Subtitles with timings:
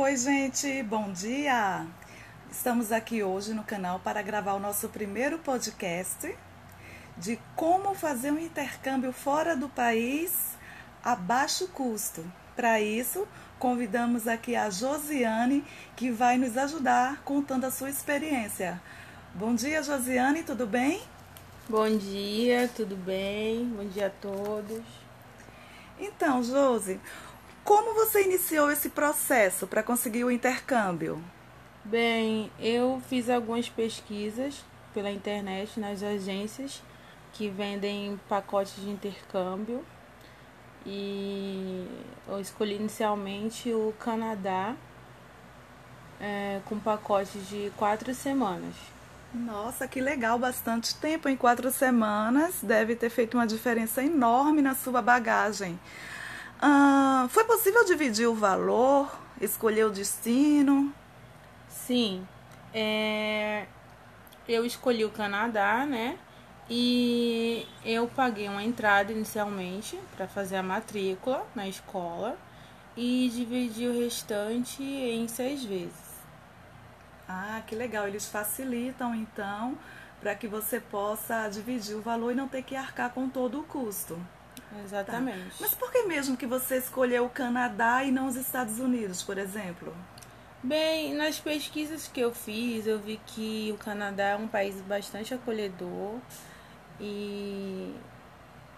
[0.00, 1.84] Oi, gente, bom dia!
[2.48, 6.38] Estamos aqui hoje no canal para gravar o nosso primeiro podcast
[7.16, 10.56] de como fazer um intercâmbio fora do país
[11.02, 12.24] a baixo custo.
[12.54, 13.26] Para isso,
[13.58, 15.64] convidamos aqui a Josiane,
[15.96, 18.80] que vai nos ajudar contando a sua experiência.
[19.34, 21.02] Bom dia, Josiane, tudo bem?
[21.68, 23.64] Bom dia, tudo bem?
[23.64, 24.80] Bom dia a todos.
[26.00, 27.00] Então, Josi,
[27.68, 31.22] como você iniciou esse processo para conseguir o intercâmbio?
[31.84, 36.82] Bem, eu fiz algumas pesquisas pela internet nas agências
[37.34, 39.84] que vendem pacotes de intercâmbio
[40.86, 41.86] e
[42.26, 44.74] eu escolhi inicialmente o Canadá
[46.18, 48.74] é, com pacotes de quatro semanas.
[49.34, 50.38] Nossa, que legal!
[50.38, 55.78] Bastante tempo em quatro semanas deve ter feito uma diferença enorme na sua bagagem.
[56.60, 60.92] Ah, foi possível dividir o valor, escolher o destino?
[61.68, 62.26] Sim,
[62.74, 63.66] é,
[64.48, 66.18] eu escolhi o Canadá, né?
[66.68, 72.36] E eu paguei uma entrada inicialmente para fazer a matrícula na escola
[72.96, 76.08] e dividi o restante em seis vezes.
[77.28, 78.08] Ah, que legal!
[78.08, 79.78] Eles facilitam então
[80.20, 83.64] para que você possa dividir o valor e não ter que arcar com todo o
[83.64, 84.18] custo.
[84.84, 85.50] Exatamente.
[85.50, 85.56] Tá.
[85.60, 89.38] Mas por que mesmo que você escolheu o Canadá e não os Estados Unidos, por
[89.38, 89.94] exemplo?
[90.62, 95.32] Bem, nas pesquisas que eu fiz, eu vi que o Canadá é um país bastante
[95.32, 96.18] acolhedor
[97.00, 97.94] e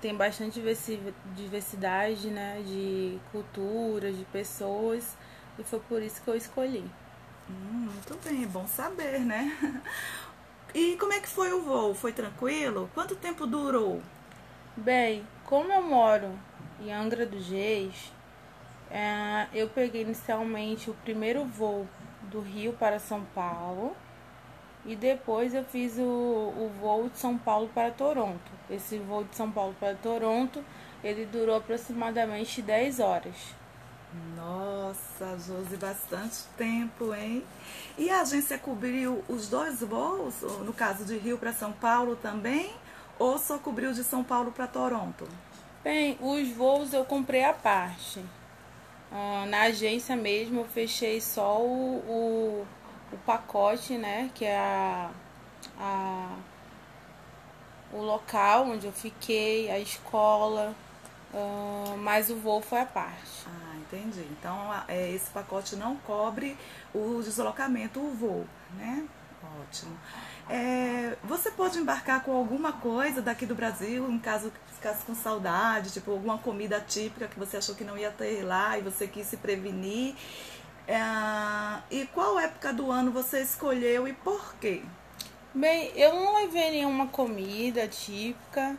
[0.00, 0.62] tem bastante
[1.34, 5.16] diversidade né, de culturas, de pessoas,
[5.58, 6.84] e foi por isso que eu escolhi.
[7.50, 9.56] Hum, muito bem, bom saber, né?
[10.74, 11.94] E como é que foi o voo?
[11.94, 12.90] Foi tranquilo?
[12.94, 14.02] Quanto tempo durou?
[14.76, 16.32] Bem, como eu moro
[16.80, 18.12] em Angra dos Reis,
[18.90, 21.86] é, eu peguei inicialmente o primeiro voo
[22.22, 23.94] do Rio para São Paulo
[24.84, 28.50] e depois eu fiz o, o voo de São Paulo para Toronto.
[28.68, 30.60] Esse voo de São Paulo para Toronto,
[31.04, 33.54] ele durou aproximadamente 10 horas.
[34.34, 37.44] Nossa, Josi, bastante tempo, hein?
[37.96, 42.74] E a agência cobriu os dois voos, no caso de Rio para São Paulo também,
[43.18, 45.28] ou só cobriu de São Paulo para Toronto?
[45.82, 48.24] Bem, os voos eu comprei à parte.
[49.12, 52.66] Ah, na agência mesmo eu fechei só o, o
[53.14, 55.10] o pacote, né, que é a,
[55.78, 56.36] a
[57.92, 60.74] o local onde eu fiquei, a escola,
[61.32, 63.46] uh, mas o voo foi à parte.
[63.46, 64.26] Ah, entendi.
[64.32, 64.58] Então
[64.88, 66.56] é, esse pacote não cobre
[66.92, 69.06] o deslocamento, o voo, né?
[69.60, 69.96] Ótimo.
[70.48, 75.90] É, você pode embarcar com alguma coisa daqui do Brasil, em caso ficasse com saudade,
[75.92, 79.26] tipo alguma comida típica que você achou que não ia ter lá e você quis
[79.26, 80.14] se prevenir.
[80.86, 81.00] É,
[81.90, 84.82] e qual época do ano você escolheu e por quê?
[85.54, 88.76] Bem, eu não levei nenhuma comida típica.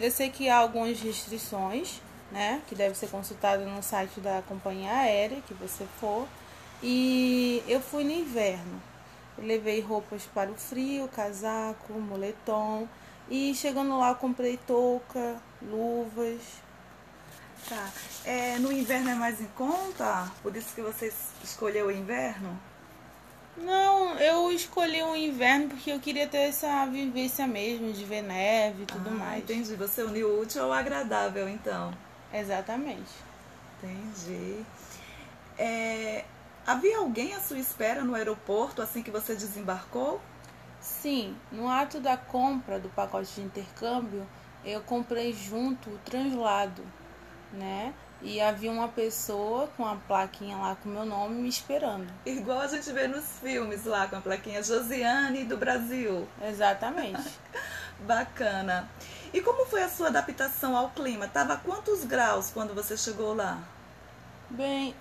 [0.00, 2.60] Eu sei que há algumas restrições, né?
[2.66, 6.26] Que deve ser consultado no site da companhia aérea que você for.
[6.82, 8.82] E eu fui no inverno.
[9.38, 12.88] Levei roupas para o frio, casaco, moletom.
[13.30, 16.40] E chegando lá comprei touca, luvas,
[17.68, 17.90] Tá.
[18.24, 20.30] É, no inverno é mais em conta?
[20.42, 21.12] Por isso que você
[21.42, 22.58] escolheu o inverno?
[23.56, 28.84] Não, eu escolhi o inverno porque eu queria ter essa vivência mesmo de ver neve
[28.84, 29.42] e tudo ah, mais.
[29.42, 29.74] Entendi.
[29.74, 31.92] Você uniu o útil ao agradável, então.
[32.32, 33.10] Exatamente.
[33.82, 34.64] Entendi.
[35.58, 36.24] É,
[36.70, 40.20] havia alguém à sua espera no aeroporto assim que você desembarcou?
[40.80, 44.26] Sim, no ato da compra do pacote de intercâmbio,
[44.64, 46.82] eu comprei junto o translado
[47.52, 47.94] né?
[48.20, 52.06] E havia uma pessoa com a plaquinha lá com meu nome me esperando.
[52.26, 56.26] Igual a gente vê nos filmes lá com a plaquinha Josiane do Brasil.
[56.42, 57.22] Exatamente.
[58.00, 58.88] Bacana.
[59.32, 61.28] E como foi a sua adaptação ao clima?
[61.28, 63.62] Tava quantos graus quando você chegou lá?
[64.50, 64.94] Bem,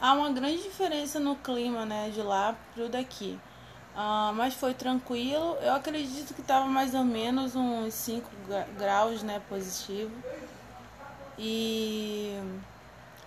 [0.00, 3.38] há uma grande diferença no clima, né, de lá pro daqui.
[3.94, 5.56] Uh, mas foi tranquilo.
[5.60, 8.30] Eu acredito que estava mais ou menos uns 5
[8.78, 10.12] graus, né, positivo.
[11.38, 12.38] E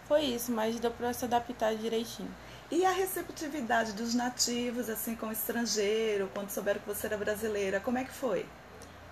[0.07, 2.33] foi isso, mas deu para se adaptar direitinho.
[2.69, 7.81] E a receptividade dos nativos, assim, com o estrangeiro, quando souberam que você era brasileira,
[7.81, 8.45] como é que foi?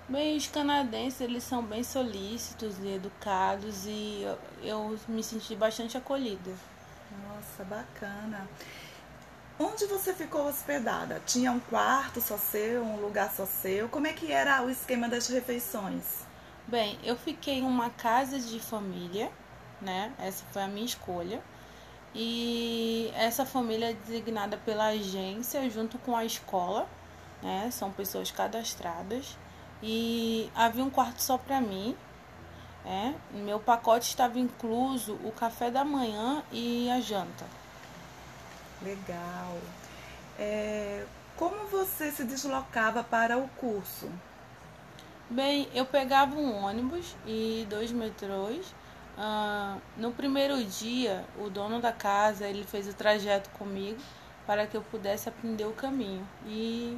[0.07, 5.97] Bem, os canadenses, eles são bem solícitos e educados e eu, eu me senti bastante
[5.97, 6.51] acolhida.
[7.11, 8.47] Nossa, bacana.
[9.57, 11.21] Onde você ficou hospedada?
[11.25, 13.89] Tinha um quarto só seu, um lugar só seu?
[13.89, 16.25] Como é que era o esquema das refeições?
[16.65, 19.31] Bem, eu fiquei em uma casa de família,
[19.81, 20.13] né?
[20.19, 21.41] Essa foi a minha escolha.
[22.13, 26.87] E essa família é designada pela agência junto com a escola,
[27.41, 27.69] né?
[27.71, 29.37] São pessoas cadastradas.
[29.81, 31.97] E havia um quarto só para mim.
[32.85, 37.45] É, meu pacote estava incluso o café da manhã e a janta.
[38.81, 39.57] Legal.
[40.37, 41.05] É,
[41.35, 44.09] como você se deslocava para o curso?
[45.29, 48.73] Bem, eu pegava um ônibus e dois metrôs.
[49.17, 53.99] Ah, no primeiro dia, o dono da casa ele fez o trajeto comigo
[54.47, 56.27] para que eu pudesse aprender o caminho.
[56.45, 56.97] E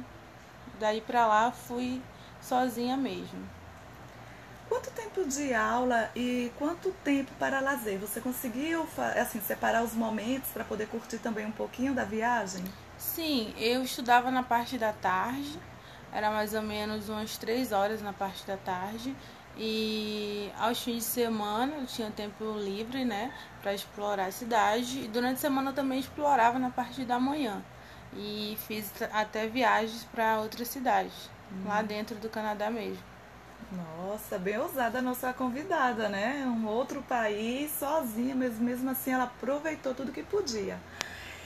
[0.78, 2.00] daí para lá fui
[2.40, 3.46] sozinha mesmo.
[4.72, 7.98] Quanto tempo de aula e quanto tempo para lazer?
[7.98, 8.88] Você conseguiu
[9.20, 12.64] assim separar os momentos para poder curtir também um pouquinho da viagem?
[12.96, 15.60] Sim, eu estudava na parte da tarde,
[16.10, 19.14] era mais ou menos umas três horas na parte da tarde.
[19.58, 23.30] E aos fins de semana eu tinha tempo livre, né,
[23.60, 25.00] para explorar a cidade.
[25.00, 27.62] E durante a semana eu também explorava na parte da manhã.
[28.14, 31.68] E fiz até viagens para outras cidades, hum.
[31.68, 33.11] lá dentro do Canadá mesmo.
[33.70, 36.44] Nossa, bem ousada a nossa convidada, né?
[36.46, 40.78] Um outro país, sozinha, mas mesmo assim ela aproveitou tudo que podia.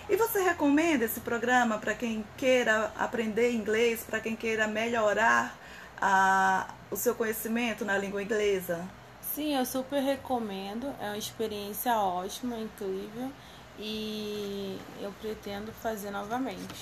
[0.08, 5.56] E você recomenda esse programa para quem queira aprender inglês, para quem queira melhorar
[6.00, 8.86] a, o seu conhecimento na língua inglesa?
[9.20, 10.94] Sim, eu super recomendo.
[11.00, 13.30] É uma experiência ótima, incrível
[13.78, 16.74] e eu pretendo fazer novamente.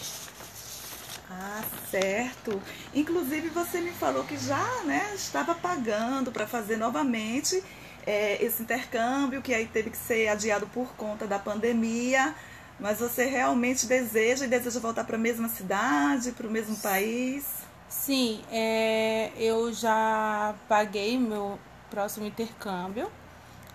[1.31, 2.63] Ah, certo.
[2.95, 7.63] Inclusive você me falou que já né, estava pagando para fazer novamente
[8.07, 12.35] é, esse intercâmbio, que aí teve que ser adiado por conta da pandemia.
[12.79, 17.45] Mas você realmente deseja e deseja voltar para a mesma cidade, para o mesmo país?
[17.89, 23.09] Sim, é, eu já paguei meu próximo intercâmbio.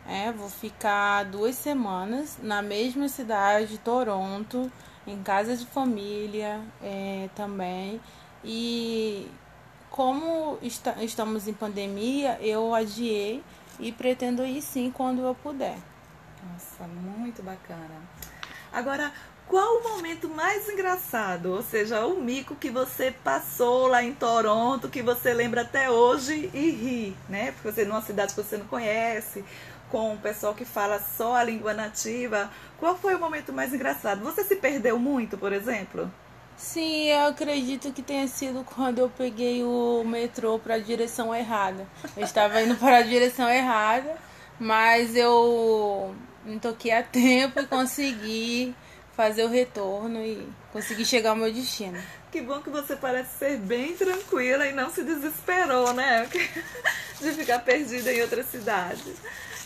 [0.06, 4.72] É, vou ficar duas semanas na mesma cidade, Toronto
[5.10, 8.00] em casa de família é, também.
[8.44, 9.30] E
[9.90, 13.44] como estamos em pandemia, eu adiei
[13.80, 15.78] e pretendo ir sim quando eu puder.
[16.52, 18.02] Nossa, muito bacana.
[18.72, 19.12] Agora,
[19.50, 21.48] qual o momento mais engraçado?
[21.48, 26.52] Ou seja, o mico que você passou lá em Toronto, que você lembra até hoje
[26.54, 27.52] e ri, né?
[27.54, 29.44] Porque você numa cidade que você não conhece,
[29.90, 32.50] com o pessoal que fala só a língua nativa.
[32.78, 34.24] Qual foi o momento mais engraçado?
[34.24, 36.10] Você se perdeu muito, por exemplo?
[36.56, 41.88] Sim, eu acredito que tenha sido quando eu peguei o metrô para a direção errada.
[42.16, 44.16] Eu estava indo para a direção errada,
[44.60, 46.14] mas eu
[46.46, 48.76] me toquei a tempo e consegui
[49.20, 52.02] fazer o retorno e consegui chegar ao meu destino.
[52.32, 56.26] Que bom que você parece ser bem tranquila e não se desesperou, né?
[57.20, 59.14] De ficar perdida em outra cidade.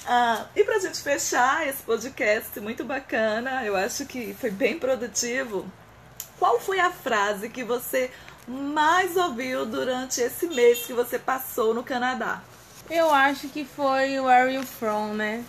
[0.07, 4.79] Ah, e para a gente fechar esse podcast muito bacana, eu acho que foi bem
[4.79, 5.71] produtivo.
[6.39, 8.09] Qual foi a frase que você
[8.47, 12.41] mais ouviu durante esse mês que você passou no Canadá?
[12.89, 15.45] Eu acho que foi Where are you from, né?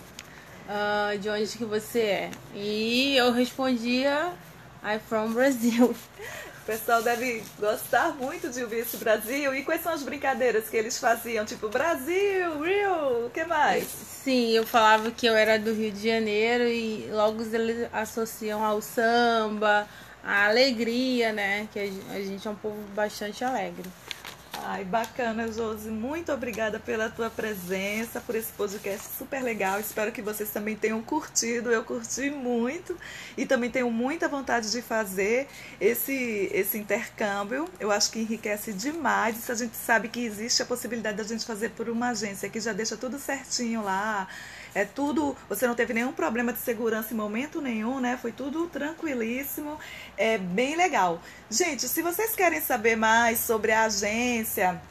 [0.67, 2.31] Uh, de onde que você é?
[2.55, 4.33] E eu respondia
[4.83, 5.95] I'm from Brazil.
[6.61, 9.53] O pessoal deve gostar muito de ouvir esse Brasil.
[9.53, 11.45] E quais são as brincadeiras que eles faziam?
[11.45, 13.87] Tipo, Brasil, Rio, o que mais?
[13.87, 18.81] Sim, eu falava que eu era do Rio de Janeiro e logo eles associam ao
[18.81, 19.87] samba,
[20.23, 21.67] à alegria, né?
[21.71, 23.87] Que a gente é um povo bastante alegre.
[24.67, 25.91] Ai, bacana, Josi.
[25.91, 29.79] Muito obrigada pela tua presença, por esse podcast super legal.
[29.79, 31.71] Espero que vocês também tenham curtido.
[31.71, 32.97] Eu curti muito
[33.37, 35.47] e também tenho muita vontade de fazer
[35.79, 37.69] esse, esse intercâmbio.
[37.79, 39.37] Eu acho que enriquece demais.
[39.37, 42.59] Se a gente sabe que existe a possibilidade da gente fazer por uma agência que
[42.59, 44.27] já deixa tudo certinho lá
[44.75, 48.19] é tudo, você não teve nenhum problema de segurança em momento nenhum, né?
[48.21, 49.79] Foi tudo tranquilíssimo,
[50.17, 51.21] é bem legal.
[51.49, 54.81] Gente, se vocês querem saber mais sobre a agência,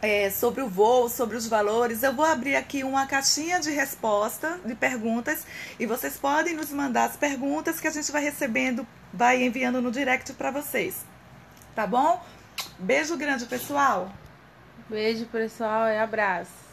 [0.00, 4.58] é, sobre o voo, sobre os valores, eu vou abrir aqui uma caixinha de resposta,
[4.64, 5.46] de perguntas,
[5.78, 9.90] e vocês podem nos mandar as perguntas que a gente vai recebendo, vai enviando no
[9.90, 11.04] direct para vocês.
[11.74, 12.24] Tá bom?
[12.78, 14.10] Beijo grande, pessoal.
[14.88, 16.65] Beijo, pessoal, e abraço.